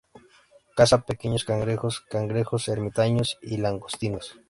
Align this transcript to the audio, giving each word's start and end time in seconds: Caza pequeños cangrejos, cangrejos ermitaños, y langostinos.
Caza 0.75 1.05
pequeños 1.05 1.43
cangrejos, 1.45 2.01
cangrejos 2.09 2.67
ermitaños, 2.69 3.37
y 3.43 3.57
langostinos. 3.57 4.35